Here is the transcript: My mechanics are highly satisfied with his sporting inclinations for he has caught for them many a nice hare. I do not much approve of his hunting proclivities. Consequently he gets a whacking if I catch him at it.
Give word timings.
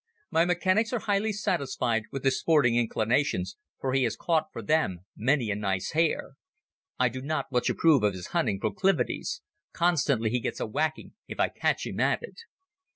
My 0.31 0.45
mechanics 0.45 0.91
are 0.93 0.97
highly 1.01 1.31
satisfied 1.31 2.05
with 2.11 2.23
his 2.23 2.39
sporting 2.39 2.75
inclinations 2.75 3.55
for 3.79 3.93
he 3.93 4.01
has 4.01 4.15
caught 4.15 4.47
for 4.51 4.63
them 4.63 5.01
many 5.15 5.51
a 5.51 5.55
nice 5.55 5.91
hare. 5.91 6.31
I 6.97 7.07
do 7.07 7.21
not 7.21 7.51
much 7.51 7.69
approve 7.69 8.01
of 8.01 8.13
his 8.15 8.29
hunting 8.29 8.59
proclivities. 8.59 9.43
Consequently 9.73 10.31
he 10.31 10.39
gets 10.39 10.59
a 10.59 10.65
whacking 10.65 11.13
if 11.27 11.39
I 11.39 11.49
catch 11.49 11.85
him 11.85 11.99
at 11.99 12.23
it. 12.23 12.37